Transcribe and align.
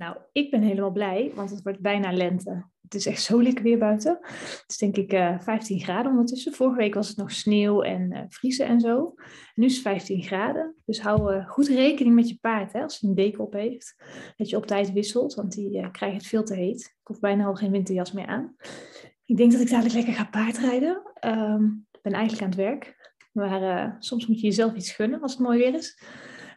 Nou, 0.00 0.16
ik 0.32 0.50
ben 0.50 0.62
helemaal 0.62 0.90
blij, 0.90 1.32
want 1.34 1.50
het 1.50 1.62
wordt 1.62 1.80
bijna 1.80 2.12
lente. 2.12 2.64
Het 2.80 2.94
is 2.94 3.06
echt 3.06 3.22
zo 3.22 3.42
lekker 3.42 3.64
weer 3.64 3.78
buiten. 3.78 4.18
Het 4.22 4.64
is 4.66 4.76
denk 4.76 4.96
ik 4.96 5.12
uh, 5.12 5.28
eh, 5.28 5.40
15 5.40 5.80
graden 5.80 6.10
ondertussen. 6.10 6.52
Vorige 6.52 6.76
week 6.76 6.94
was 6.94 7.08
het 7.08 7.16
nog 7.16 7.30
sneeuw 7.30 7.82
en 7.82 8.12
uh, 8.12 8.20
vriezen 8.28 8.66
en 8.66 8.80
zo. 8.80 9.14
nu 9.54 9.64
is 9.64 9.72
het 9.72 9.82
15 9.82 10.22
graden. 10.22 10.74
Dus 10.84 11.00
hou 11.00 11.34
uh, 11.34 11.48
goed 11.48 11.68
rekening 11.68 12.14
met 12.14 12.28
je 12.28 12.38
paard 12.40 12.72
hè, 12.72 12.82
als 12.82 13.00
hij 13.00 13.08
een 13.08 13.14
deken 13.14 13.44
op 13.44 13.52
heeft. 13.52 13.94
Dat 14.36 14.50
je 14.50 14.56
op 14.56 14.66
tijd 14.66 14.92
wisselt, 14.92 15.34
want 15.34 15.52
die 15.52 15.90
krijgt 15.90 16.16
het 16.16 16.26
veel 16.26 16.44
te 16.44 16.54
heet. 16.54 16.80
Ik 16.80 17.06
hoef 17.06 17.18
bijna 17.18 17.44
al 17.44 17.54
geen 17.54 17.70
winterjas 17.70 18.12
meer 18.12 18.26
aan. 18.26 18.56
Ik 19.24 19.36
denk 19.36 19.52
dat 19.52 19.60
ik 19.60 19.70
dadelijk 19.70 19.94
lekker 19.94 20.14
ga 20.14 20.24
paardrijden. 20.24 21.02
Um, 21.26 21.86
ik 21.92 22.00
ben 22.02 22.12
eigenlijk 22.12 22.42
aan 22.42 22.48
het 22.48 22.58
werk. 22.58 23.12
Maar 23.32 23.96
soms 23.98 24.26
moet 24.26 24.40
je 24.40 24.46
jezelf 24.46 24.74
iets 24.74 24.92
gunnen 24.92 25.20
als 25.20 25.32
het 25.32 25.40
mooi 25.40 25.58
weer 25.58 25.74
is. 25.74 26.02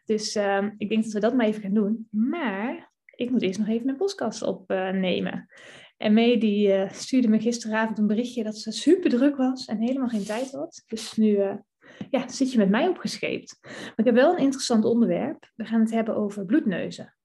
Dus 0.05 0.35
uh, 0.35 0.65
ik 0.77 0.89
denk 0.89 1.03
dat 1.03 1.13
we 1.13 1.19
dat 1.19 1.35
maar 1.35 1.45
even 1.45 1.61
gaan 1.61 1.73
doen. 1.73 2.07
Maar 2.09 2.92
ik 3.15 3.29
moet 3.29 3.41
eerst 3.41 3.59
nog 3.59 3.67
even 3.67 3.89
een 3.89 3.95
podcast 3.95 4.41
opnemen. 4.41 5.49
en 5.97 6.13
May 6.13 6.39
die 6.39 6.67
uh, 6.67 6.91
stuurde 6.91 7.27
me 7.27 7.39
gisteravond 7.39 7.97
een 7.97 8.07
berichtje 8.07 8.43
dat 8.43 8.57
ze 8.57 8.71
super 8.71 9.09
druk 9.09 9.35
was 9.35 9.65
en 9.65 9.77
helemaal 9.77 10.07
geen 10.07 10.25
tijd 10.25 10.51
had. 10.51 10.83
Dus 10.87 11.15
nu 11.15 11.27
uh, 11.27 11.53
ja, 12.09 12.27
zit 12.29 12.51
je 12.51 12.57
met 12.57 12.69
mij 12.69 12.87
opgescheept. 12.87 13.57
Maar 13.61 13.93
ik 13.95 14.05
heb 14.05 14.15
wel 14.15 14.31
een 14.31 14.43
interessant 14.43 14.85
onderwerp. 14.85 15.51
We 15.55 15.65
gaan 15.65 15.79
het 15.79 15.91
hebben 15.91 16.15
over 16.15 16.45
bloedneuzen. 16.45 17.15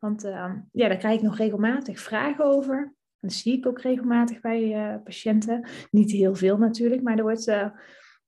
Want 0.00 0.24
uh, 0.24 0.52
ja, 0.72 0.88
daar 0.88 0.96
krijg 0.96 1.16
ik 1.16 1.22
nog 1.22 1.36
regelmatig 1.36 2.00
vragen 2.00 2.44
over. 2.44 2.76
En 3.20 3.28
dat 3.28 3.32
zie 3.32 3.56
ik 3.56 3.66
ook 3.66 3.80
regelmatig 3.80 4.40
bij 4.40 5.00
patiënten. 5.04 5.68
Niet 5.90 6.10
heel 6.10 6.34
veel 6.34 6.58
natuurlijk, 6.58 7.02
maar 7.02 7.16
er 7.16 7.22
wordt 7.22 7.44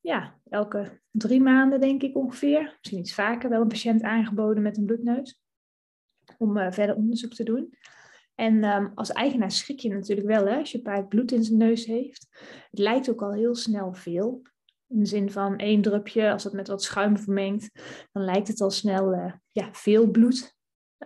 ja, 0.00 0.34
elke 0.48 1.00
drie 1.10 1.40
maanden 1.40 1.80
denk 1.80 2.02
ik 2.02 2.16
ongeveer, 2.16 2.76
misschien 2.78 2.98
iets 2.98 3.14
vaker, 3.14 3.50
wel 3.50 3.60
een 3.60 3.68
patiënt 3.68 4.02
aangeboden 4.02 4.62
met 4.62 4.76
een 4.76 4.84
bloedneus 4.84 5.43
om 6.38 6.56
uh, 6.56 6.70
verder 6.70 6.96
onderzoek 6.96 7.32
te 7.32 7.44
doen. 7.44 7.74
En 8.34 8.64
um, 8.64 8.92
als 8.94 9.12
eigenaar 9.12 9.50
schrik 9.50 9.78
je 9.78 9.88
natuurlijk 9.88 10.26
wel 10.26 10.46
hè, 10.46 10.58
als 10.58 10.72
je 10.72 10.82
paard 10.82 11.08
bloed 11.08 11.32
in 11.32 11.44
zijn 11.44 11.58
neus 11.58 11.84
heeft. 11.84 12.26
Het 12.70 12.78
lijkt 12.78 13.10
ook 13.10 13.22
al 13.22 13.32
heel 13.32 13.54
snel 13.54 13.92
veel. 13.92 14.42
In 14.86 14.98
de 14.98 15.06
zin 15.06 15.30
van 15.30 15.56
één 15.56 15.82
drupje, 15.82 16.32
als 16.32 16.44
het 16.44 16.52
met 16.52 16.68
wat 16.68 16.82
schuim 16.82 17.18
vermengt, 17.18 17.70
dan 18.12 18.24
lijkt 18.24 18.48
het 18.48 18.60
al 18.60 18.70
snel 18.70 19.14
uh, 19.14 19.32
ja, 19.52 19.68
veel 19.72 20.10
bloed. 20.10 20.56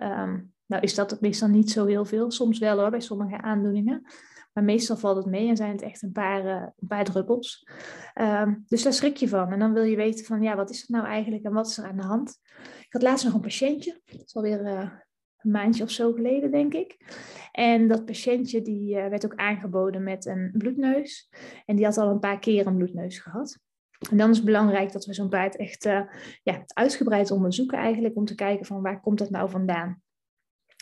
Um, 0.02 0.52
nou 0.66 0.82
is 0.82 0.94
dat 0.94 1.20
meestal 1.20 1.48
niet 1.48 1.70
zo 1.70 1.86
heel 1.86 2.04
veel. 2.04 2.30
Soms 2.30 2.58
wel 2.58 2.78
hoor, 2.78 2.90
bij 2.90 3.00
sommige 3.00 3.42
aandoeningen. 3.42 4.02
Maar 4.52 4.64
meestal 4.64 4.96
valt 4.96 5.16
het 5.16 5.26
mee 5.26 5.48
en 5.48 5.56
zijn 5.56 5.72
het 5.72 5.82
echt 5.82 6.02
een 6.02 6.12
paar, 6.12 6.72
een 6.76 6.86
paar 6.88 7.04
druppels. 7.04 7.68
Um, 8.14 8.64
dus 8.66 8.82
daar 8.82 8.92
schrik 8.92 9.16
je 9.16 9.28
van. 9.28 9.52
En 9.52 9.58
dan 9.58 9.72
wil 9.72 9.82
je 9.82 9.96
weten 9.96 10.24
van, 10.24 10.42
ja, 10.42 10.56
wat 10.56 10.70
is 10.70 10.80
het 10.80 10.88
nou 10.88 11.06
eigenlijk 11.06 11.44
en 11.44 11.52
wat 11.52 11.66
is 11.66 11.78
er 11.78 11.84
aan 11.84 11.96
de 11.96 12.02
hand? 12.02 12.40
Ik 12.80 12.92
had 12.92 13.02
laatst 13.02 13.24
nog 13.24 13.34
een 13.34 13.40
patiëntje. 13.40 14.00
Het 14.04 14.22
is 14.26 14.34
alweer 14.34 14.60
uh, 14.60 14.90
een 15.38 15.50
maandje 15.50 15.82
of 15.82 15.90
zo 15.90 16.12
geleden, 16.12 16.50
denk 16.50 16.74
ik. 16.74 16.96
En 17.52 17.88
dat 17.88 18.04
patiëntje 18.04 18.62
die 18.62 18.96
uh, 18.96 19.08
werd 19.08 19.24
ook 19.24 19.34
aangeboden 19.34 20.02
met 20.02 20.26
een 20.26 20.54
bloedneus. 20.58 21.30
En 21.64 21.76
die 21.76 21.84
had 21.84 21.96
al 21.96 22.10
een 22.10 22.18
paar 22.18 22.38
keer 22.38 22.66
een 22.66 22.76
bloedneus 22.76 23.18
gehad. 23.18 23.58
En 24.10 24.16
dan 24.16 24.30
is 24.30 24.36
het 24.36 24.46
belangrijk 24.46 24.92
dat 24.92 25.04
we 25.04 25.14
zo'n 25.14 25.28
paard 25.28 25.56
echt 25.56 25.86
uh, 25.86 26.00
ja, 26.42 26.62
uitgebreid 26.66 27.30
onderzoeken 27.30 27.78
eigenlijk, 27.78 28.16
om 28.16 28.24
te 28.24 28.34
kijken 28.34 28.66
van 28.66 28.82
waar 28.82 29.00
komt 29.00 29.18
dat 29.18 29.30
nou 29.30 29.50
vandaan. 29.50 30.02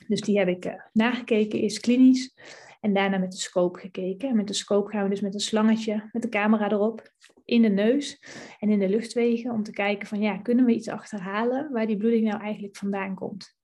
Dus 0.09 0.21
die 0.21 0.39
heb 0.39 0.49
ik 0.49 0.65
uh, 0.65 0.73
nagekeken, 0.93 1.61
is 1.61 1.81
klinisch. 1.81 2.35
En 2.81 2.95
daarna 2.95 3.19
met 3.19 3.33
de 3.33 3.39
scope 3.39 3.79
gekeken. 3.79 4.29
En 4.29 4.37
met 4.37 4.47
de 4.47 4.55
scope 4.55 4.91
gaan 4.91 5.03
we 5.03 5.09
dus 5.09 5.21
met 5.21 5.35
een 5.35 5.41
slangetje, 5.41 6.09
met 6.13 6.23
de 6.23 6.29
camera 6.29 6.71
erop, 6.71 7.13
in 7.45 7.63
de 7.63 7.69
neus 7.69 8.23
en 8.59 8.69
in 8.69 8.79
de 8.79 8.89
luchtwegen. 8.89 9.51
Om 9.51 9.63
te 9.63 9.71
kijken 9.71 10.07
van 10.07 10.21
ja, 10.21 10.39
kunnen 10.39 10.65
we 10.65 10.75
iets 10.75 10.89
achterhalen 10.89 11.73
waar 11.73 11.87
die 11.87 11.97
bloeding 11.97 12.25
nou 12.25 12.43
eigenlijk 12.43 12.77
vandaan 12.77 13.15
komt. 13.15 13.55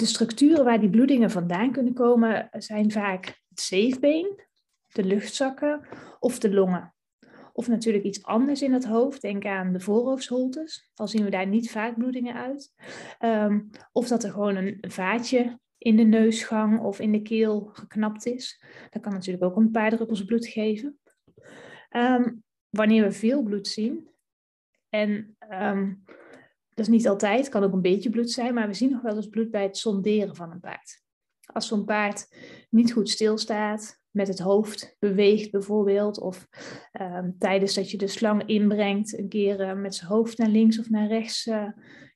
De 0.00 0.06
structuren 0.06 0.64
waar 0.64 0.80
die 0.80 0.90
bloedingen 0.90 1.30
vandaan 1.30 1.72
kunnen 1.72 1.94
komen 1.94 2.48
zijn 2.52 2.90
vaak 2.90 3.40
het 3.48 3.60
zeefbeen, 3.60 4.40
de 4.86 5.04
luchtzakken 5.04 5.86
of 6.18 6.38
de 6.38 6.54
longen. 6.54 6.94
Of 7.52 7.68
natuurlijk 7.68 8.04
iets 8.04 8.22
anders 8.22 8.62
in 8.62 8.72
het 8.72 8.84
hoofd. 8.84 9.20
Denk 9.20 9.44
aan 9.44 9.72
de 9.72 9.80
voorhoofdsholtes. 9.80 10.90
Al 10.94 11.08
zien 11.08 11.24
we 11.24 11.30
daar 11.30 11.46
niet 11.46 11.70
vaak 11.70 11.96
bloedingen 11.96 12.34
uit. 12.34 12.74
Um, 13.20 13.70
of 13.92 14.08
dat 14.08 14.24
er 14.24 14.30
gewoon 14.30 14.56
een 14.56 14.78
vaatje 14.80 15.58
in 15.78 15.96
de 15.96 16.02
neusgang 16.02 16.80
of 16.80 17.00
in 17.00 17.12
de 17.12 17.22
keel 17.22 17.70
geknapt 17.72 18.26
is. 18.26 18.64
Dat 18.90 19.02
kan 19.02 19.12
natuurlijk 19.12 19.44
ook 19.44 19.56
een 19.56 19.70
paar 19.70 19.90
druppels 19.90 20.24
bloed 20.24 20.46
geven. 20.46 20.98
Um, 21.90 22.42
wanneer 22.68 23.02
we 23.02 23.12
veel 23.12 23.42
bloed 23.42 23.68
zien, 23.68 24.08
en 24.88 25.36
um, 25.50 26.04
is 26.80 26.88
niet 26.88 27.08
altijd, 27.08 27.48
kan 27.48 27.62
ook 27.62 27.72
een 27.72 27.80
beetje 27.80 28.10
bloed 28.10 28.30
zijn, 28.30 28.54
maar 28.54 28.66
we 28.66 28.74
zien 28.74 28.90
nog 28.90 29.02
wel 29.02 29.16
eens 29.16 29.28
bloed 29.28 29.50
bij 29.50 29.62
het 29.62 29.76
sonderen 29.76 30.36
van 30.36 30.50
een 30.50 30.60
paard. 30.60 31.02
Als 31.52 31.66
zo'n 31.66 31.84
paard 31.84 32.26
niet 32.70 32.92
goed 32.92 33.08
stilstaat, 33.08 34.00
met 34.10 34.28
het 34.28 34.38
hoofd 34.38 34.96
beweegt 34.98 35.50
bijvoorbeeld, 35.50 36.20
of 36.20 36.46
um, 37.00 37.34
tijdens 37.38 37.74
dat 37.74 37.90
je 37.90 37.96
de 37.96 38.06
slang 38.06 38.46
inbrengt, 38.46 39.18
een 39.18 39.28
keer 39.28 39.60
uh, 39.60 39.72
met 39.72 39.94
zijn 39.94 40.10
hoofd 40.10 40.38
naar 40.38 40.48
links 40.48 40.78
of 40.78 40.90
naar 40.90 41.06
rechts 41.06 41.46
uh, 41.46 41.68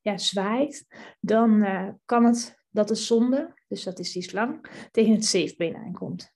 ja, 0.02 0.18
zwaait, 0.18 0.86
dan 1.20 1.62
uh, 1.62 1.88
kan 2.04 2.24
het 2.24 2.62
dat 2.70 2.88
de 2.88 2.94
zonde, 2.94 3.54
dus 3.68 3.82
dat 3.82 3.98
is 3.98 4.12
die 4.12 4.22
slang, 4.22 4.66
tegen 4.90 5.12
het 5.12 5.24
zeefbeen 5.24 5.76
aankomt. 5.76 6.32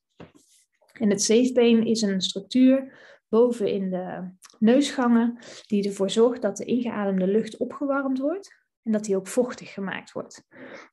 En 0.93 1.11
het 1.11 1.23
zeefbeen 1.23 1.87
is 1.87 2.03
een 2.03 2.21
structuur 2.21 2.99
boven 3.29 3.73
in 3.73 3.91
de 3.91 4.31
neusgangen, 4.59 5.39
die 5.67 5.89
ervoor 5.89 6.11
zorgt 6.11 6.43
dat 6.43 6.57
de 6.57 6.65
ingeademde 6.65 7.27
lucht 7.27 7.57
opgewarmd 7.57 8.19
wordt 8.19 8.58
en 8.89 8.95
dat 8.95 9.05
die 9.05 9.17
ook 9.17 9.27
vochtig 9.27 9.73
gemaakt 9.73 10.13
wordt. 10.13 10.45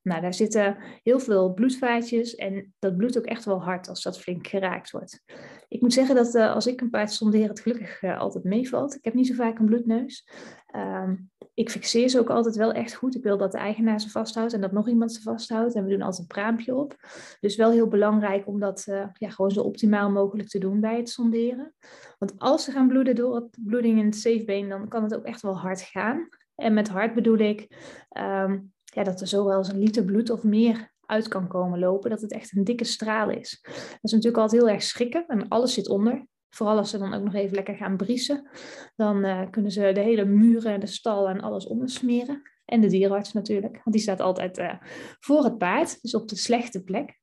Nou, 0.01 0.21
daar 0.21 0.33
zitten 0.33 0.77
heel 1.03 1.19
veel 1.19 1.53
bloedvaatjes 1.53 2.35
en 2.35 2.73
dat 2.79 2.97
bloedt 2.97 3.17
ook 3.17 3.25
echt 3.25 3.45
wel 3.45 3.63
hard 3.63 3.87
als 3.89 4.03
dat 4.03 4.19
flink 4.19 4.47
geraakt 4.47 4.91
wordt. 4.91 5.23
Ik 5.67 5.81
moet 5.81 5.93
zeggen 5.93 6.15
dat 6.15 6.35
uh, 6.35 6.53
als 6.53 6.67
ik 6.67 6.81
een 6.81 6.89
paard 6.89 7.11
sondeer, 7.11 7.47
het 7.47 7.59
gelukkig 7.59 8.01
uh, 8.01 8.19
altijd 8.19 8.43
meevalt. 8.43 8.95
Ik 8.95 9.03
heb 9.03 9.13
niet 9.13 9.27
zo 9.27 9.33
vaak 9.33 9.59
een 9.59 9.65
bloedneus. 9.65 10.29
Uh, 10.75 11.09
ik 11.53 11.69
fixeer 11.69 12.09
ze 12.09 12.19
ook 12.19 12.29
altijd 12.29 12.55
wel 12.55 12.71
echt 12.71 12.93
goed. 12.93 13.15
Ik 13.15 13.23
wil 13.23 13.37
dat 13.37 13.51
de 13.51 13.57
eigenaar 13.57 14.01
ze 14.01 14.09
vasthoudt 14.09 14.53
en 14.53 14.61
dat 14.61 14.71
nog 14.71 14.87
iemand 14.87 15.13
ze 15.13 15.21
vasthoudt. 15.21 15.75
En 15.75 15.83
we 15.83 15.89
doen 15.89 16.01
altijd 16.01 16.21
een 16.21 16.35
praampje 16.35 16.75
op. 16.75 16.95
Dus 17.39 17.55
wel 17.55 17.71
heel 17.71 17.87
belangrijk 17.87 18.47
om 18.47 18.59
dat 18.59 18.85
uh, 18.89 19.05
ja, 19.13 19.29
gewoon 19.29 19.51
zo 19.51 19.61
optimaal 19.61 20.11
mogelijk 20.11 20.49
te 20.49 20.59
doen 20.59 20.79
bij 20.79 20.97
het 20.97 21.09
sonderen. 21.09 21.73
Want 22.17 22.33
als 22.37 22.63
ze 22.63 22.71
gaan 22.71 22.87
bloeden 22.87 23.15
door 23.15 23.35
het 23.35 23.57
bloeding 23.65 23.99
in 23.99 24.05
het 24.05 24.15
zeefbeen, 24.15 24.69
dan 24.69 24.87
kan 24.87 25.03
het 25.03 25.15
ook 25.15 25.25
echt 25.25 25.41
wel 25.41 25.57
hard 25.57 25.81
gaan. 25.81 26.27
En 26.55 26.73
met 26.73 26.87
hard 26.87 27.13
bedoel 27.13 27.37
ik 27.37 27.59
um, 28.17 28.73
ja, 28.83 29.03
dat 29.03 29.21
er 29.21 29.27
zowel 29.27 29.57
eens 29.57 29.69
een 29.69 29.79
liter 29.79 30.05
bloed 30.05 30.29
of 30.29 30.43
meer 30.43 30.93
uit 31.05 31.27
kan 31.27 31.47
komen 31.47 31.79
lopen, 31.79 32.09
dat 32.09 32.21
het 32.21 32.31
echt 32.31 32.55
een 32.55 32.63
dikke 32.63 32.83
straal 32.83 33.29
is. 33.29 33.59
Dat 33.71 33.99
is 34.01 34.11
natuurlijk 34.11 34.37
altijd 34.37 34.61
heel 34.61 34.71
erg 34.71 34.83
schrikken 34.83 35.25
en 35.27 35.47
alles 35.47 35.73
zit 35.73 35.89
onder. 35.89 36.27
Vooral 36.49 36.77
als 36.77 36.89
ze 36.89 36.97
dan 36.97 37.13
ook 37.13 37.23
nog 37.23 37.33
even 37.33 37.55
lekker 37.55 37.75
gaan 37.75 37.97
briesen, 37.97 38.49
dan 38.95 39.25
uh, 39.25 39.49
kunnen 39.49 39.71
ze 39.71 39.91
de 39.93 39.99
hele 39.99 40.25
muren 40.25 40.73
en 40.73 40.79
de 40.79 40.85
stal 40.85 41.27
en 41.27 41.41
alles 41.41 41.65
ondersmeren. 41.65 42.41
En 42.65 42.81
de 42.81 42.87
dierenarts 42.87 43.33
natuurlijk, 43.33 43.73
want 43.73 43.95
die 43.95 44.01
staat 44.01 44.19
altijd 44.19 44.57
uh, 44.57 44.73
voor 45.19 45.43
het 45.43 45.57
paard, 45.57 46.01
dus 46.01 46.15
op 46.15 46.27
de 46.27 46.35
slechte 46.35 46.83
plek. 46.83 47.19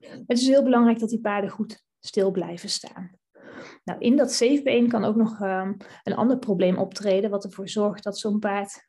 Het 0.00 0.38
is 0.38 0.48
heel 0.48 0.62
belangrijk 0.62 0.98
dat 0.98 1.08
die 1.08 1.20
paarden 1.20 1.50
goed 1.50 1.84
stil 2.00 2.30
blijven 2.30 2.68
staan. 2.68 3.18
Nou, 3.84 4.00
in 4.00 4.16
dat 4.16 4.32
zeefbeen 4.32 4.88
kan 4.88 5.04
ook 5.04 5.16
nog 5.16 5.40
um, 5.40 5.76
een 6.02 6.14
ander 6.14 6.38
probleem 6.38 6.78
optreden, 6.78 7.30
wat 7.30 7.44
ervoor 7.44 7.68
zorgt 7.68 8.04
dat 8.04 8.18
zo'n 8.18 8.38
paard 8.38 8.88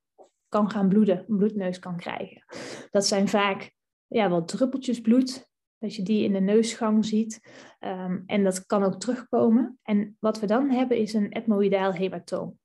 kan 0.50 0.72
gaan 0.72 0.90
bloeden, 0.90 1.26
een 1.28 1.38
bloedneus 1.38 1.80
kan 1.80 1.98
krijgen. 1.98 2.44
Dat 2.92 3.06
zijn 3.06 3.28
vaak 3.28 3.72
ja, 4.08 4.42
druppeltjes 4.42 5.02
bloed, 5.02 5.48
dat 5.80 5.96
je 5.96 6.04
die 6.04 6.24
in 6.24 6.34
de 6.34 6.40
neusgang 6.40 7.06
ziet. 7.06 7.42
Um, 7.80 8.24
en 8.26 8.44
dat 8.44 8.66
kan 8.66 8.84
ook 8.84 9.00
terugkomen. 9.00 9.80
En 9.84 10.18
wat 10.20 10.40
we 10.40 10.46
dan 10.46 10.70
hebben 10.70 10.98
is 10.98 11.14
een 11.14 11.32
etmoïdaal 11.32 11.94
hematoom. 11.94 12.60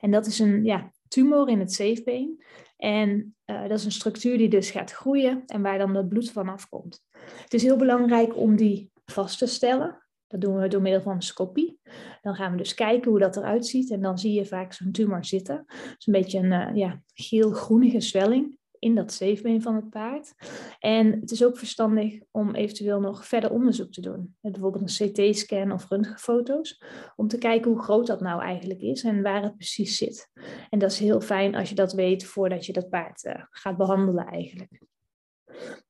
En 0.00 0.10
dat 0.10 0.26
is 0.26 0.38
een 0.38 0.64
ja, 0.64 0.92
tumor 1.08 1.48
in 1.48 1.58
het 1.58 1.72
zeefbeen. 1.72 2.44
En 2.76 3.36
uh, 3.46 3.62
dat 3.62 3.78
is 3.78 3.84
een 3.84 3.92
structuur 3.92 4.38
die 4.38 4.48
dus 4.48 4.70
gaat 4.70 4.92
groeien 4.92 5.42
en 5.46 5.62
waar 5.62 5.78
dan 5.78 5.94
het 5.94 6.08
bloed 6.08 6.30
vanaf 6.30 6.68
komt. 6.68 7.04
Het 7.42 7.54
is 7.54 7.62
heel 7.62 7.76
belangrijk 7.76 8.36
om 8.36 8.56
die 8.56 8.90
vast 9.04 9.38
te 9.38 9.46
stellen. 9.46 10.08
Dat 10.30 10.40
doen 10.40 10.56
we 10.56 10.68
door 10.68 10.82
middel 10.82 11.00
van 11.00 11.14
een 11.14 11.22
scopie. 11.22 11.80
Dan 12.22 12.34
gaan 12.34 12.50
we 12.50 12.56
dus 12.56 12.74
kijken 12.74 13.10
hoe 13.10 13.20
dat 13.20 13.36
eruit 13.36 13.66
ziet. 13.66 13.90
En 13.90 14.00
dan 14.00 14.18
zie 14.18 14.32
je 14.32 14.46
vaak 14.46 14.72
zo'n 14.72 14.92
tumor 14.92 15.24
zitten. 15.24 15.64
Is 15.68 16.06
een 16.06 16.12
beetje 16.12 16.38
een 16.38 16.52
uh, 16.52 16.76
ja, 16.76 17.02
geel-groenige 17.14 18.00
zwelling 18.00 18.58
in 18.78 18.94
dat 18.94 19.12
zeefbeen 19.12 19.62
van 19.62 19.74
het 19.74 19.90
paard. 19.90 20.34
En 20.78 21.20
het 21.20 21.30
is 21.30 21.44
ook 21.44 21.58
verstandig 21.58 22.20
om 22.30 22.54
eventueel 22.54 23.00
nog 23.00 23.26
verder 23.26 23.50
onderzoek 23.50 23.92
te 23.92 24.00
doen. 24.00 24.36
Bijvoorbeeld 24.40 25.00
een 25.00 25.12
CT-scan 25.12 25.72
of 25.72 25.88
röntgenfoto's. 25.88 26.82
Om 27.16 27.28
te 27.28 27.38
kijken 27.38 27.70
hoe 27.70 27.82
groot 27.82 28.06
dat 28.06 28.20
nou 28.20 28.42
eigenlijk 28.42 28.80
is 28.80 29.02
en 29.02 29.22
waar 29.22 29.42
het 29.42 29.56
precies 29.56 29.96
zit. 29.96 30.30
En 30.70 30.78
dat 30.78 30.90
is 30.90 30.98
heel 30.98 31.20
fijn 31.20 31.54
als 31.54 31.68
je 31.68 31.74
dat 31.74 31.92
weet 31.92 32.24
voordat 32.24 32.66
je 32.66 32.72
dat 32.72 32.88
paard 32.88 33.24
uh, 33.24 33.34
gaat 33.50 33.76
behandelen 33.76 34.26
eigenlijk. 34.26 34.80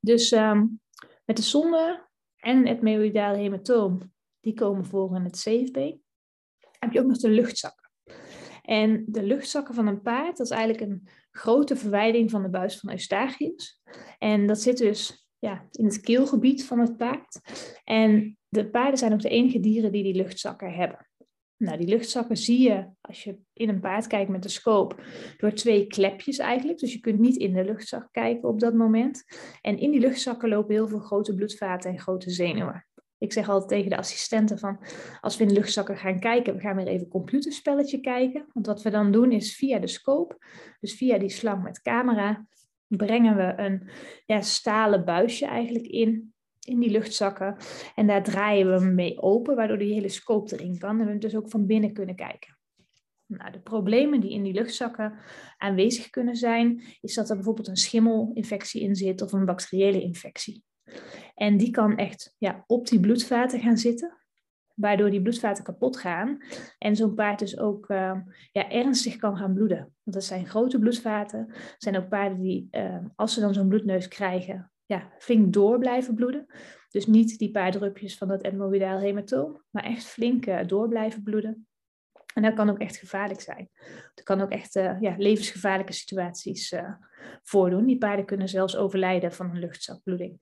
Dus 0.00 0.32
um, 0.32 0.81
met 1.25 1.37
de 1.37 1.42
zonde 1.42 2.08
en 2.37 2.66
het 2.66 2.82
meioidale 2.82 3.37
hematoom, 3.37 4.12
die 4.40 4.54
komen 4.54 4.84
voor 4.84 5.16
in 5.16 5.25
het 5.25 5.38
zeefbeen. 5.38 6.02
Heb 6.78 6.92
je 6.92 7.00
ook 7.00 7.06
nog 7.06 7.19
de 7.19 7.31
luchtzakken. 7.31 7.90
En 8.62 9.04
de 9.06 9.22
luchtzakken 9.22 9.75
van 9.75 9.87
een 9.87 10.02
paard, 10.02 10.37
dat 10.37 10.46
is 10.46 10.52
eigenlijk 10.52 10.90
een 10.90 11.08
grote 11.31 11.76
verwijding 11.76 12.31
van 12.31 12.42
de 12.42 12.50
buis 12.50 12.78
van 12.78 12.90
Eustachius. 12.90 13.82
En 14.19 14.46
dat 14.46 14.60
zit 14.60 14.78
dus 14.78 15.28
ja, 15.38 15.69
in 15.70 15.84
het 15.84 16.00
keelgebied 16.00 16.64
van 16.64 16.78
het 16.78 16.96
paard. 16.96 17.40
En 17.84 18.38
de 18.48 18.70
paarden 18.70 18.98
zijn 18.98 19.12
ook 19.12 19.20
de 19.20 19.28
enige 19.28 19.60
dieren 19.60 19.92
die 19.92 20.02
die 20.02 20.14
luchtzakken 20.14 20.72
hebben. 20.72 21.08
Nou, 21.56 21.78
die 21.78 21.88
luchtzakken 21.88 22.37
zie 22.37 22.60
je 22.60 22.88
als 23.00 23.25
je 23.25 23.38
in 23.52 23.69
een 23.69 23.81
paard 23.81 24.06
kijkt 24.06 24.31
met 24.31 24.42
de 24.42 24.48
scope 24.48 24.96
door 25.37 25.52
twee 25.52 25.87
klepjes 25.87 26.38
eigenlijk. 26.38 26.78
Dus 26.78 26.92
je 26.92 27.00
kunt 27.00 27.19
niet 27.19 27.37
in 27.37 27.52
de 27.52 27.64
luchtzak 27.64 28.08
kijken 28.10 28.48
op 28.48 28.60
dat 28.60 28.75
moment. 28.75 29.25
En 29.60 29.78
in 29.78 29.90
die 29.90 30.00
luchtzakken 30.00 30.48
lopen 30.48 30.75
heel 30.75 30.88
veel 30.88 30.98
grote 30.98 31.34
bloedvaten 31.34 31.90
en 31.90 31.98
grote 31.98 32.31
zenuwen. 32.31 32.87
Ik 33.20 33.32
zeg 33.32 33.49
altijd 33.49 33.69
tegen 33.69 33.90
de 33.90 33.96
assistenten 33.96 34.58
van, 34.58 34.81
als 35.20 35.37
we 35.37 35.44
in 35.44 35.52
luchtzakken 35.52 35.96
gaan 35.96 36.19
kijken, 36.19 36.55
we 36.55 36.61
gaan 36.61 36.76
weer 36.76 36.87
even 36.87 37.08
computerspelletje 37.08 38.00
kijken. 38.00 38.46
Want 38.52 38.67
wat 38.67 38.82
we 38.82 38.90
dan 38.90 39.12
doen 39.12 39.32
is 39.32 39.56
via 39.56 39.78
de 39.78 39.87
scope, 39.87 40.38
dus 40.81 40.94
via 40.94 41.19
die 41.19 41.28
slang 41.28 41.62
met 41.62 41.82
camera, 41.82 42.46
brengen 42.87 43.37
we 43.37 43.62
een 43.62 43.88
ja, 44.26 44.40
stalen 44.40 45.05
buisje 45.05 45.46
eigenlijk 45.46 45.87
in, 45.87 46.34
in 46.61 46.78
die 46.81 46.90
luchtzakken. 46.90 47.56
En 47.94 48.06
daar 48.06 48.22
draaien 48.22 48.67
we 48.67 48.72
hem 48.72 48.94
mee 48.94 49.23
open, 49.23 49.56
waardoor 49.56 49.78
die 49.78 49.93
hele 49.93 50.08
scope 50.08 50.55
erin 50.55 50.78
kan. 50.78 51.00
En 51.00 51.06
we 51.06 51.19
dus 51.19 51.37
ook 51.37 51.50
van 51.50 51.66
binnen 51.66 51.93
kunnen 51.93 52.16
kijken. 52.16 52.58
Nou, 53.26 53.52
de 53.52 53.61
problemen 53.61 54.20
die 54.20 54.31
in 54.31 54.43
die 54.43 54.52
luchtzakken 54.52 55.19
aanwezig 55.58 56.11
kunnen 56.11 56.37
zijn, 56.37 56.82
is 57.00 57.14
dat 57.14 57.31
er 57.31 57.34
bijvoorbeeld 57.34 57.69
een 57.69 57.76
schimmelinfectie 57.76 58.82
in 58.82 58.94
zit 58.94 59.23
of 59.23 59.32
een 59.32 59.44
bacteriële 59.44 60.02
infectie. 60.02 60.62
En 61.34 61.56
die 61.56 61.70
kan 61.70 61.96
echt 61.96 62.34
ja, 62.38 62.64
op 62.66 62.87
die 62.87 63.00
bloedvaten 63.00 63.60
gaan 63.60 63.76
zitten, 63.78 64.16
waardoor 64.75 65.10
die 65.10 65.22
bloedvaten 65.22 65.64
kapot 65.64 65.96
gaan. 65.96 66.38
En 66.78 66.96
zo'n 66.96 67.14
paard 67.14 67.38
dus 67.38 67.58
ook 67.58 67.88
uh, 67.88 68.16
ja, 68.52 68.70
ernstig 68.70 69.16
kan 69.16 69.37
gaan 69.37 69.54
bloeden. 69.54 69.78
Want 69.78 70.16
dat 70.16 70.25
zijn 70.25 70.46
grote 70.46 70.78
bloedvaten. 70.78 71.46
Er 71.48 71.75
zijn 71.78 71.96
ook 71.96 72.08
paarden 72.08 72.40
die, 72.40 72.69
uh, 72.70 72.98
als 73.16 73.34
ze 73.34 73.40
dan 73.40 73.54
zo'n 73.54 73.69
bloedneus 73.69 74.08
krijgen, 74.08 74.70
ja, 74.84 75.12
flink 75.19 75.52
door 75.52 75.78
blijven 75.78 76.14
bloeden. 76.14 76.46
Dus 76.88 77.06
niet 77.06 77.38
die 77.38 77.50
paar 77.50 77.70
drupjes 77.70 78.19
van 78.19 78.28
dat 78.28 78.42
etmoïdaal 78.42 78.98
hematoom, 78.98 79.62
maar 79.70 79.84
echt 79.84 80.04
flink 80.04 80.46
uh, 80.46 80.58
door 80.66 80.88
blijven 80.88 81.22
bloeden. 81.22 81.66
En 82.34 82.42
dat 82.42 82.54
kan 82.54 82.70
ook 82.70 82.78
echt 82.78 82.96
gevaarlijk 82.96 83.40
zijn. 83.40 83.70
Er 84.14 84.22
kan 84.22 84.40
ook 84.40 84.50
echt 84.50 84.76
uh, 84.76 85.00
ja, 85.00 85.14
levensgevaarlijke 85.19 85.92
situaties 85.92 86.72
uh, 86.72 86.92
voordoen. 87.42 87.87
Die 87.87 87.98
paarden 87.98 88.25
kunnen 88.25 88.48
zelfs 88.48 88.76
overlijden 88.76 89.32
van 89.32 89.50
een 89.50 89.58
luchtzakbloeding. 89.58 90.38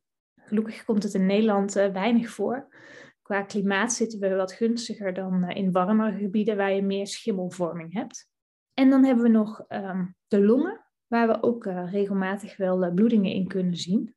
Gelukkig 0.49 0.85
komt 0.85 1.03
het 1.03 1.15
in 1.15 1.27
Nederland 1.27 1.77
uh, 1.77 1.93
weinig 1.93 2.31
voor. 2.31 2.77
Qua 3.23 3.43
klimaat 3.43 3.93
zitten 3.93 4.21
we 4.21 4.35
wat 4.35 4.53
gunstiger 4.53 5.15
dan 5.15 5.50
in 5.50 5.73
warmere 5.73 6.19
gebieden 6.19 6.56
waar 6.56 6.73
je 6.73 6.83
meer 6.83 7.06
schimmelvorming 7.06 7.93
hebt. 7.93 8.29
En 8.75 8.91
dan 8.91 9.05
hebben 9.05 9.25
we 9.25 9.31
nog 9.31 9.65
um, 9.69 10.15
de 10.29 10.45
longen, 10.45 10.85
waar 11.06 11.29
we 11.29 11.43
ook 11.43 11.65
regelmatig 11.65 12.56
wel 12.56 12.93
bloedingen 12.93 13.33
in 13.33 13.47
kunnen 13.47 13.77
zien. 13.77 14.15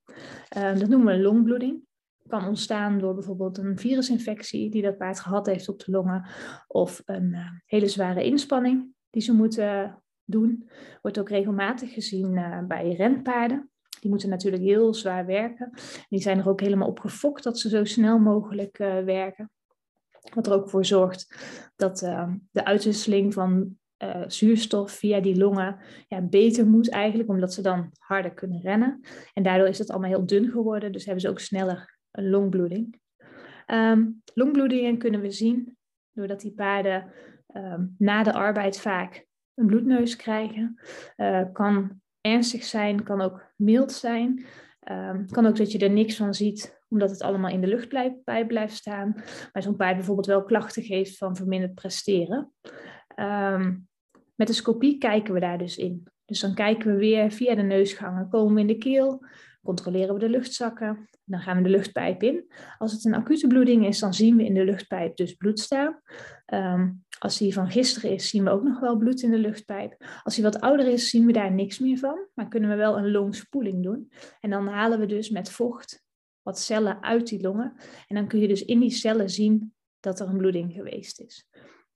Ehm, 0.50 0.80
dat 0.80 0.90
noemen 0.90 1.16
we 1.16 1.22
longbloeding 1.22 1.84
kan 2.28 2.48
ontstaan 2.48 3.00
door 3.00 3.14
bijvoorbeeld 3.14 3.58
een 3.58 3.78
virusinfectie 3.78 4.70
die 4.70 4.82
dat 4.82 4.98
paard 4.98 5.20
gehad 5.20 5.46
heeft 5.46 5.70
op 5.70 5.80
de 5.80 5.92
longen 5.92 6.26
of 6.68 7.02
een 7.06 7.36
hele 7.66 7.88
zware 7.88 8.24
inspanning 8.24 8.94
die 9.10 9.22
ze 9.22 9.34
moeten 9.34 10.02
doen. 10.24 10.70
Wordt 11.02 11.20
ook 11.20 11.30
regelmatig 11.30 11.94
gezien 11.94 12.66
bij 12.68 12.94
renpaarden. 12.94 13.72
Die 14.02 14.10
moeten 14.10 14.30
natuurlijk 14.30 14.64
heel 14.64 14.94
zwaar 14.94 15.26
werken. 15.26 15.70
Die 16.10 16.22
zijn 16.22 16.40
er 16.40 16.50
ook 16.50 16.60
helemaal 16.60 16.88
op 16.88 17.00
gefokt 17.00 17.44
dat 17.44 17.60
ze 17.60 17.70
zo 17.70 17.84
snel 17.84 18.20
mogelijk 18.20 18.80
uh, 18.80 19.04
werken. 19.04 19.52
Wat 20.34 20.48
er 20.48 20.54
ook 20.54 20.70
voor 20.70 20.86
zorgt 20.86 21.36
dat 21.76 21.98
de 22.52 22.66
uitwisseling 22.66 23.34
van 23.34 23.78
uh, 24.04 24.24
zuurstof 24.28 24.92
via 24.92 25.20
die 25.20 25.38
longen 25.38 25.80
ja, 26.08 26.22
beter 26.22 26.68
moet 26.68 26.90
eigenlijk, 26.90 27.30
omdat 27.30 27.54
ze 27.54 27.62
dan 27.62 27.92
harder 27.98 28.34
kunnen 28.34 28.62
rennen. 28.62 29.00
En 29.34 29.44
daardoor 29.44 29.68
is 29.68 29.78
het 29.78 29.90
allemaal 29.90 30.10
heel 30.10 30.26
dun 30.26 30.50
geworden, 30.50 30.92
dus 30.92 31.06
hebben 31.06 31.22
ze 31.22 31.30
ook 31.30 31.40
sneller 31.40 31.98
een 32.12 32.30
longbloeding. 32.30 33.00
Um, 33.68 34.22
longbloedingen 34.34 34.98
kunnen 34.98 35.22
we 35.22 35.32
zien 35.32 35.78
doordat 36.12 36.42
die 36.42 36.54
paarden 36.54 37.12
um, 37.56 37.96
na 37.98 38.24
de 38.24 38.34
arbeid 38.34 38.80
vaak 38.80 39.26
een 39.54 39.68
bloedneus 39.68 40.16
krijgen. 40.16 40.80
Kan 41.54 42.01
ernstig 42.22 42.64
zijn, 42.64 43.04
kan 43.04 43.22
ook 43.22 43.52
mild 43.56 43.92
zijn. 43.92 44.46
Um, 44.92 45.28
kan 45.32 45.46
ook 45.46 45.58
dat 45.58 45.72
je 45.72 45.80
er 45.80 45.90
niks 45.90 46.16
van 46.16 46.34
ziet, 46.34 46.82
omdat 46.90 47.10
het 47.10 47.22
allemaal 47.22 47.52
in 47.52 47.62
de 47.62 47.68
lucht 47.68 47.88
blijft, 47.88 48.24
bij 48.24 48.46
blijft 48.46 48.76
staan. 48.76 49.14
Maar 49.54 49.64
zo'n 49.64 49.76
paard 49.76 49.96
bijvoorbeeld 49.96 50.28
wel 50.28 50.44
klachten 50.44 50.84
geeft 50.84 51.18
van 51.18 51.36
verminderd 51.36 51.74
presteren. 51.74 52.54
Um, 53.16 53.88
met 54.36 54.48
de 54.48 54.54
scopie 54.54 54.98
kijken 54.98 55.34
we 55.34 55.40
daar 55.40 55.58
dus 55.58 55.78
in. 55.78 56.08
Dus 56.26 56.40
dan 56.40 56.54
kijken 56.54 56.92
we 56.92 56.98
weer 56.98 57.32
via 57.32 57.56
de 57.56 57.62
neusgangen, 57.62 58.30
komen 58.30 58.54
we 58.54 58.62
in 58.62 58.68
de 58.68 58.78
keel, 58.78 59.26
controleren 59.64 60.14
we 60.14 60.20
de 60.20 60.30
luchtzakken, 60.30 61.10
dan 61.24 61.40
gaan 61.40 61.58
we 61.58 61.64
de 61.64 61.70
luchtpijp 61.70 62.24
in. 62.24 62.52
Als 62.78 62.92
het 62.92 63.06
een 63.06 63.14
acute 63.14 63.48
bloeding 63.48 63.88
is, 63.88 64.00
dan 64.00 64.14
zien 64.14 64.36
we 64.36 64.46
in 64.46 64.54
de 64.54 64.66
luchtpijp 64.66 65.16
dus 65.16 65.34
bloed 65.34 65.60
staan. 65.60 66.02
Um, 66.54 67.04
als 67.20 67.38
die 67.38 67.54
van 67.54 67.72
gisteren 67.72 68.12
is, 68.12 68.30
zien 68.30 68.44
we 68.44 68.50
ook 68.50 68.64
nog 68.64 68.80
wel 68.80 68.98
bloed 68.98 69.22
in 69.22 69.32
de 69.32 69.38
luchtpijp. 69.38 70.06
Als 70.24 70.36
hij 70.36 70.44
wat 70.44 70.62
ouder 70.62 70.88
is, 70.88 71.10
zien 71.10 71.26
we 71.26 71.32
daar 71.32 71.52
niks 71.52 71.80
meer 71.80 71.98
van, 71.98 72.28
maar 72.34 72.48
kunnen 72.48 72.70
we 72.70 72.76
wel 72.76 72.98
een 72.98 73.12
longspoeling 73.12 73.84
doen. 73.84 74.12
En 74.40 74.50
dan 74.50 74.68
halen 74.68 75.00
we 75.00 75.06
dus 75.06 75.30
met 75.30 75.52
vocht 75.52 76.04
wat 76.42 76.60
cellen 76.60 77.04
uit 77.04 77.28
die 77.28 77.42
longen. 77.42 77.74
En 78.08 78.16
dan 78.16 78.28
kun 78.28 78.40
je 78.40 78.48
dus 78.48 78.66
in 78.66 78.80
die 78.80 78.90
cellen 78.90 79.30
zien 79.30 79.74
dat 80.00 80.20
er 80.20 80.28
een 80.28 80.38
bloeding 80.38 80.74
geweest 80.74 81.20
is. 81.20 81.48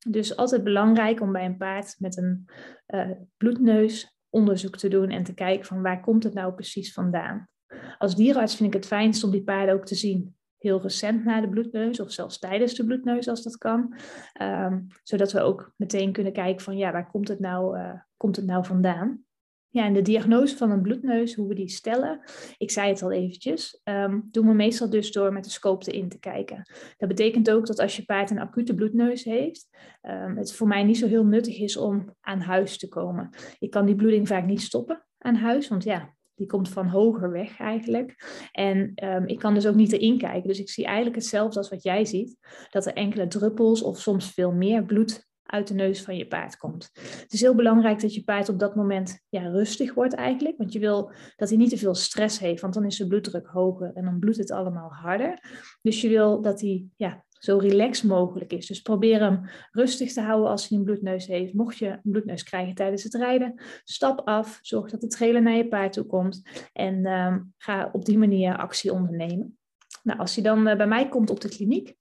Dus 0.08 0.36
altijd 0.36 0.64
belangrijk 0.64 1.22
om 1.22 1.32
bij 1.32 1.46
een 1.46 1.58
paard 1.58 1.96
met 2.00 2.18
een 2.18 2.46
uh, 2.88 3.12
bloedneus 3.38 4.16
onderzoek 4.30 4.78
te 4.78 4.88
doen 4.88 5.10
en 5.10 5.24
te 5.24 5.34
kijken 5.34 5.66
van 5.66 5.82
waar 5.82 6.02
komt 6.02 6.24
het 6.24 6.34
nou 6.34 6.54
precies 6.54 6.94
vandaan. 6.94 7.50
Als 7.98 8.16
dierenarts 8.16 8.56
vind 8.56 8.74
ik 8.74 8.80
het 8.80 8.88
fijnst 8.88 9.24
om 9.24 9.32
die 9.32 9.44
paarden 9.44 9.76
ook 9.76 9.86
te 9.86 9.96
zien 9.96 10.36
heel 10.58 10.82
recent 10.82 11.26
na 11.26 11.42
de 11.42 11.50
bloedneus 11.50 12.00
of 12.00 12.12
zelfs 12.12 12.40
tijdens 12.40 12.74
de 12.74 12.86
bloedneus 12.86 13.28
als 13.28 13.44
dat 13.44 13.58
kan. 13.58 13.96
Um, 14.42 14.88
zodat 15.04 15.32
we 15.32 15.40
ook 15.40 15.74
meteen 15.78 16.12
kunnen 16.12 16.34
kijken 16.34 16.64
van 16.64 16.78
ja, 16.78 16.92
waar 16.92 17.08
komt 17.12 17.28
het 17.28 17.40
nou, 17.40 17.78
uh, 17.78 17.94
komt 18.18 18.36
het 18.36 18.46
nou 18.46 18.66
vandaan? 18.66 19.24
Ja, 19.70 19.86
en 19.86 19.94
de 19.94 20.02
diagnose 20.02 20.58
van 20.58 20.72
een 20.72 20.82
bloedneus, 20.82 21.36
hoe 21.36 21.48
we 21.48 21.56
die 21.56 21.70
stellen, 21.70 22.20
ik 22.58 22.72
zei 22.72 22.90
het 22.90 23.02
al 23.02 23.12
eventjes, 23.12 23.82
um, 23.84 24.28
doen 24.32 24.48
we 24.48 24.54
meestal 24.54 24.90
dus 24.90 25.12
door 25.12 25.34
met 25.34 25.44
de 25.44 25.50
scope 25.50 25.92
in 25.92 26.10
te 26.10 26.20
kijken. 26.20 26.70
Dat 26.98 27.10
betekent 27.10 27.52
ook 27.52 27.66
dat 27.66 27.80
als 27.80 27.96
je 27.96 28.06
paard 28.06 28.30
een 28.30 28.40
acute 28.40 28.76
bloedneus 28.76 29.24
heeft, 29.24 29.68
um, 30.02 30.38
het 30.38 30.54
voor 30.54 30.68
mij 30.68 30.84
niet 30.84 30.98
zo 30.98 31.08
heel 31.08 31.26
nuttig 31.26 31.60
is 31.60 31.78
om 31.78 32.16
aan 32.22 32.40
huis 32.40 32.78
te 32.78 32.88
komen. 32.88 33.30
Ik 33.60 33.72
kan 33.72 33.86
die 33.86 33.96
bloeding 33.96 34.28
vaak 34.28 34.46
niet 34.46 34.62
stoppen 34.62 35.06
aan 35.18 35.36
huis, 35.36 35.68
want 35.68 35.84
ja, 35.84 36.15
die 36.36 36.48
komt 36.48 36.70
van 36.70 36.88
hoger 36.88 37.32
weg 37.32 37.60
eigenlijk. 37.60 38.16
En 38.52 38.92
um, 39.04 39.28
ik 39.28 39.40
kan 39.40 39.54
dus 39.54 39.68
ook 39.68 39.76
niet 39.76 39.92
erin 39.92 40.18
kijken. 40.18 40.48
Dus 40.48 40.60
ik 40.60 40.70
zie 40.70 40.86
eigenlijk 40.86 41.16
hetzelfde 41.16 41.58
als 41.58 41.70
wat 41.70 41.84
jij 41.84 42.06
ziet. 42.06 42.38
Dat 42.70 42.86
er 42.86 42.94
enkele 42.94 43.28
druppels 43.28 43.82
of 43.82 44.00
soms 44.00 44.32
veel 44.32 44.52
meer 44.52 44.86
bloed 44.86 45.28
uit 45.46 45.68
de 45.68 45.74
neus 45.74 46.02
van 46.02 46.18
je 46.18 46.28
paard 46.28 46.58
komt. 46.58 46.90
Het 46.94 47.34
is 47.34 47.42
heel 47.42 47.56
belangrijk 47.56 48.02
dat 48.02 48.14
je 48.14 48.24
paard 48.24 48.50
op 48.50 48.60
dat 48.60 48.76
moment 48.76 49.20
ja, 49.30 49.48
rustig 49.48 49.94
wordt 49.94 50.14
eigenlijk. 50.14 50.58
Want 50.58 50.74
je 50.74 50.80
wil 50.80 51.12
dat 51.36 51.50
hij 51.50 51.58
niet 51.58 51.70
te 51.70 51.78
veel 51.78 51.96
stress 51.96 52.40
heeft, 52.40 52.62
want 52.62 52.74
dan 52.74 52.86
is 52.86 52.98
de 52.98 53.08
bloeddruk 53.08 53.48
hoger 53.48 53.92
en 53.94 54.06
dan 54.06 54.20
bloedt 54.20 54.38
het 54.38 54.52
allemaal 54.52 54.90
harder. 54.90 55.40
Dus 55.82 56.02
je 56.02 56.10
wil 56.10 56.42
dat 56.42 56.62
hij 56.62 56.86
ja, 56.96 57.25
zo 57.46 57.58
relaxed 57.58 58.10
mogelijk 58.10 58.54
is. 58.54 58.68
Dus 58.68 58.82
probeer 58.82 59.20
hem 59.20 59.42
rustig 59.72 60.14
te 60.14 60.22
houden 60.22 60.50
als 60.50 60.68
hij 60.68 60.78
een 60.78 60.84
bloedneus 60.84 61.28
heeft. 61.28 61.54
Mocht 61.54 61.78
je 61.78 61.88
een 61.88 62.12
bloedneus 62.12 62.44
krijgen 62.44 62.76
tijdens 62.76 63.04
het 63.04 63.14
rijden, 63.14 63.62
stap 63.84 64.22
af. 64.28 64.60
Zorg 64.62 64.92
dat 64.92 65.02
de 65.02 65.08
trailer 65.08 65.42
naar 65.42 65.56
je 65.56 65.68
paard 65.68 65.94
toe 65.94 66.06
komt. 66.06 66.42
En 66.74 67.06
um, 67.06 67.54
ga 67.58 67.90
op 67.92 68.06
die 68.06 68.18
manier 68.18 68.58
actie 68.58 68.94
ondernemen. 68.94 69.58
Nou, 70.04 70.20
als 70.20 70.36
hij 70.36 70.44
dan 70.44 70.68
uh, 70.68 70.76
bij 70.76 70.88
mij 70.88 71.10
komt 71.10 71.30
op 71.30 71.40
de 71.42 71.50
kliniek, 71.50 71.96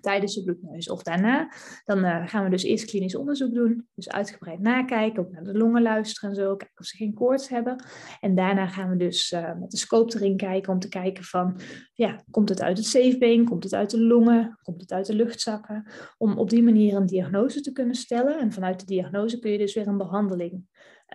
tijdens 0.00 0.34
de 0.34 0.44
bloedneus 0.44 0.90
of 0.90 1.02
daarna. 1.02 1.52
Dan 1.84 2.04
uh, 2.04 2.28
gaan 2.28 2.44
we 2.44 2.50
dus 2.50 2.62
eerst 2.62 2.84
klinisch 2.84 3.16
onderzoek 3.16 3.54
doen. 3.54 3.88
Dus 3.94 4.08
uitgebreid 4.08 4.60
nakijken, 4.60 5.22
ook 5.22 5.32
naar 5.32 5.44
de 5.44 5.58
longen 5.58 5.82
luisteren 5.82 6.30
en 6.30 6.36
zo. 6.36 6.56
Kijken 6.56 6.78
of 6.78 6.86
ze 6.86 6.96
geen 6.96 7.14
koorts 7.14 7.48
hebben. 7.48 7.84
En 8.20 8.34
daarna 8.34 8.66
gaan 8.66 8.90
we 8.90 8.96
dus 8.96 9.32
uh, 9.32 9.58
met 9.60 9.70
de 9.70 9.76
scope 9.76 10.16
erin 10.16 10.36
kijken 10.36 10.72
om 10.72 10.78
te 10.78 10.88
kijken 10.88 11.24
van... 11.24 11.60
Ja, 11.94 12.24
komt 12.30 12.48
het 12.48 12.62
uit 12.62 12.76
het 12.76 12.86
zeefbeen? 12.86 13.44
Komt 13.44 13.64
het 13.64 13.74
uit 13.74 13.90
de 13.90 14.00
longen? 14.00 14.58
Komt 14.62 14.80
het 14.80 14.92
uit 14.92 15.06
de 15.06 15.14
luchtzakken? 15.14 15.90
Om 16.18 16.38
op 16.38 16.50
die 16.50 16.62
manier 16.62 16.94
een 16.94 17.06
diagnose 17.06 17.60
te 17.60 17.72
kunnen 17.72 17.94
stellen. 17.94 18.38
En 18.38 18.52
vanuit 18.52 18.80
de 18.80 18.86
diagnose 18.86 19.38
kun 19.38 19.50
je 19.50 19.58
dus 19.58 19.74
weer 19.74 19.86
een 19.86 19.96
behandeling 19.96 20.64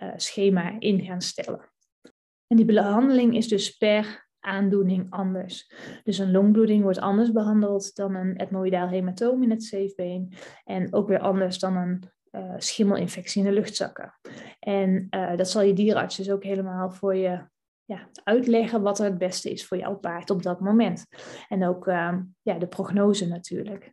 uh, 0.02 0.12
schema 0.16 0.76
in 0.78 1.00
gaan 1.04 1.20
stellen. 1.20 1.70
En 2.46 2.56
die 2.56 2.64
behandeling 2.64 3.36
is 3.36 3.48
dus 3.48 3.70
per 3.70 4.30
aandoening 4.42 5.06
anders. 5.10 5.72
Dus 6.04 6.18
een 6.18 6.30
longbloeding 6.30 6.82
wordt 6.82 6.98
anders 6.98 7.32
behandeld 7.32 7.94
dan 7.94 8.14
een 8.14 8.36
etmoïdaal 8.36 8.88
hematoom 8.88 9.42
in 9.42 9.50
het 9.50 9.64
zeefbeen. 9.64 10.32
En 10.64 10.94
ook 10.94 11.08
weer 11.08 11.20
anders 11.20 11.58
dan 11.58 11.76
een 11.76 12.02
uh, 12.32 12.54
schimmelinfectie 12.56 13.42
in 13.42 13.48
de 13.48 13.54
luchtzakken. 13.54 14.14
En 14.58 15.06
uh, 15.10 15.36
dat 15.36 15.50
zal 15.50 15.62
je 15.62 15.72
dierenarts 15.72 16.16
dus 16.16 16.30
ook 16.30 16.44
helemaal 16.44 16.90
voor 16.90 17.16
je 17.16 17.44
ja, 17.84 18.08
uitleggen 18.24 18.82
wat 18.82 18.98
er 18.98 19.04
het 19.04 19.18
beste 19.18 19.50
is 19.50 19.66
voor 19.66 19.76
jouw 19.76 19.96
paard 19.96 20.30
op 20.30 20.42
dat 20.42 20.60
moment. 20.60 21.06
En 21.48 21.66
ook 21.66 21.86
uh, 21.86 22.18
ja, 22.42 22.58
de 22.58 22.68
prognose 22.68 23.28
natuurlijk. 23.28 23.92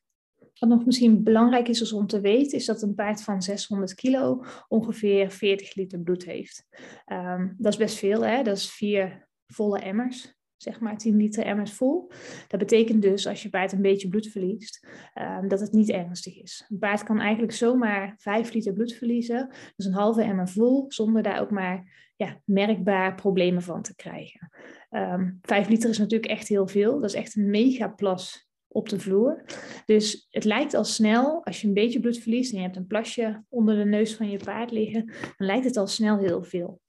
Wat 0.59 0.69
nog 0.69 0.85
misschien 0.85 1.23
belangrijk 1.23 1.67
is 1.67 1.93
om 1.93 2.07
te 2.07 2.19
weten, 2.19 2.57
is 2.57 2.65
dat 2.65 2.81
een 2.81 2.95
paard 2.95 3.23
van 3.23 3.41
600 3.41 3.93
kilo 3.93 4.43
ongeveer 4.67 5.31
40 5.31 5.75
liter 5.75 5.99
bloed 5.99 6.23
heeft. 6.23 6.65
Um, 7.05 7.55
dat 7.57 7.71
is 7.71 7.79
best 7.79 7.97
veel, 7.97 8.25
hè? 8.25 8.43
dat 8.43 8.57
is 8.57 8.71
vier 8.71 9.27
volle 9.47 9.79
emmers 9.79 10.38
zeg 10.61 10.79
maar 10.79 10.97
10 10.97 11.17
liter 11.17 11.43
emmers 11.43 11.73
vol. 11.73 12.11
Dat 12.47 12.59
betekent 12.59 13.01
dus 13.01 13.27
als 13.27 13.43
je 13.43 13.49
paard 13.49 13.71
een 13.71 13.81
beetje 13.81 14.09
bloed 14.09 14.27
verliest, 14.27 14.87
um, 15.15 15.47
dat 15.47 15.59
het 15.59 15.71
niet 15.71 15.89
ernstig 15.89 16.41
is. 16.41 16.65
Een 16.69 16.79
paard 16.79 17.03
kan 17.03 17.19
eigenlijk 17.19 17.53
zomaar 17.53 18.15
5 18.17 18.53
liter 18.53 18.73
bloed 18.73 18.93
verliezen, 18.93 19.49
dus 19.75 19.85
een 19.85 19.93
halve 19.93 20.21
emmer 20.21 20.49
vol, 20.49 20.85
zonder 20.87 21.23
daar 21.23 21.41
ook 21.41 21.51
maar 21.51 22.11
ja, 22.15 22.41
merkbaar 22.45 23.15
problemen 23.15 23.61
van 23.61 23.81
te 23.81 23.95
krijgen. 23.95 24.51
Um, 24.89 24.99
ehm, 24.99 25.31
5 25.41 25.67
liter 25.67 25.89
is 25.89 25.97
natuurlijk 25.97 26.31
echt 26.31 26.47
heel 26.47 26.67
veel. 26.67 26.99
Dat 26.99 27.09
is 27.09 27.15
echt 27.15 27.35
een 27.35 27.49
mega 27.49 27.87
plas 27.87 28.49
op 28.67 28.89
de 28.89 28.99
vloer. 28.99 29.43
Dus 29.85 30.27
het 30.29 30.43
lijkt 30.43 30.73
al 30.73 30.83
snel, 30.83 31.45
als 31.45 31.61
je 31.61 31.67
een 31.67 31.73
beetje 31.73 31.99
bloed 31.99 32.17
verliest 32.17 32.51
en 32.51 32.57
je 32.57 32.63
hebt 32.63 32.75
een 32.75 32.87
plasje 32.87 33.43
onder 33.49 33.75
de 33.75 33.85
neus 33.85 34.15
van 34.15 34.29
je 34.29 34.37
paard 34.37 34.71
liggen, 34.71 35.05
dan 35.37 35.47
lijkt 35.47 35.65
het 35.65 35.77
al 35.77 35.87
snel 35.87 36.17
heel 36.17 36.43
veel. 36.43 36.81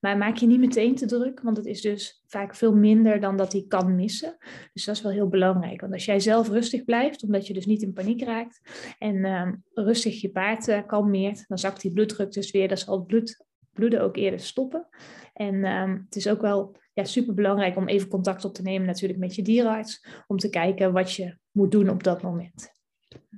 Maar 0.00 0.16
maak 0.16 0.36
je 0.36 0.46
niet 0.46 0.58
meteen 0.60 0.94
te 0.94 1.06
druk, 1.06 1.40
want 1.40 1.56
het 1.56 1.66
is 1.66 1.80
dus 1.80 2.22
vaak 2.26 2.54
veel 2.54 2.74
minder 2.74 3.20
dan 3.20 3.36
dat 3.36 3.52
hij 3.52 3.64
kan 3.68 3.94
missen. 3.94 4.36
Dus 4.72 4.84
dat 4.84 4.96
is 4.96 5.02
wel 5.02 5.12
heel 5.12 5.28
belangrijk. 5.28 5.80
Want 5.80 5.92
als 5.92 6.04
jij 6.04 6.20
zelf 6.20 6.48
rustig 6.48 6.84
blijft, 6.84 7.22
omdat 7.22 7.46
je 7.46 7.54
dus 7.54 7.66
niet 7.66 7.82
in 7.82 7.92
paniek 7.92 8.22
raakt 8.22 8.60
en 8.98 9.24
ehm, 9.24 9.54
rustig 9.74 10.20
je 10.20 10.30
paard 10.30 10.68
uh, 10.68 10.86
kalmeert, 10.86 11.44
dan 11.48 11.58
zakt 11.58 11.80
die 11.80 11.92
bloeddruk 11.92 12.32
dus 12.32 12.50
weer. 12.50 12.68
Dan 12.68 12.76
zal 12.76 12.96
het 12.96 13.06
bloed, 13.06 13.46
bloeden 13.72 14.02
ook 14.02 14.16
eerder 14.16 14.40
stoppen. 14.40 14.88
En 15.32 15.64
ehm, 15.64 15.98
het 16.04 16.16
is 16.16 16.28
ook 16.28 16.40
wel 16.40 16.76
ja, 16.92 17.04
super 17.04 17.34
belangrijk 17.34 17.76
om 17.76 17.88
even 17.88 18.08
contact 18.08 18.44
op 18.44 18.54
te 18.54 18.62
nemen 18.62 18.86
natuurlijk 18.86 19.20
met 19.20 19.34
je 19.34 19.42
dierenarts, 19.42 20.06
om 20.26 20.36
te 20.36 20.50
kijken 20.50 20.92
wat 20.92 21.12
je 21.12 21.36
moet 21.50 21.70
doen 21.70 21.88
op 21.88 22.02
dat 22.02 22.22
moment. 22.22 22.72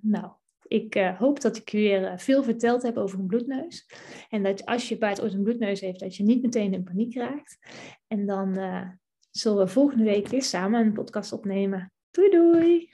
Nou, 0.00 0.32
ik 0.72 0.96
uh, 0.96 1.18
hoop 1.18 1.40
dat 1.40 1.56
ik 1.56 1.70
weer 1.70 2.02
uh, 2.02 2.12
veel 2.16 2.42
verteld 2.42 2.82
heb 2.82 2.96
over 2.96 3.18
een 3.18 3.26
bloedneus. 3.26 3.86
En 4.28 4.42
dat 4.42 4.66
als 4.66 4.88
je 4.88 4.98
paard 4.98 5.22
ooit 5.22 5.34
een 5.34 5.42
bloedneus 5.42 5.80
heeft, 5.80 6.00
dat 6.00 6.16
je 6.16 6.22
niet 6.22 6.42
meteen 6.42 6.72
in 6.72 6.84
paniek 6.84 7.14
raakt. 7.14 7.58
En 8.06 8.26
dan 8.26 8.58
uh, 8.58 8.88
zullen 9.30 9.64
we 9.64 9.70
volgende 9.70 10.04
week 10.04 10.28
weer 10.28 10.42
samen 10.42 10.80
een 10.80 10.92
podcast 10.92 11.32
opnemen. 11.32 11.92
Doei 12.10 12.30
doei! 12.30 12.90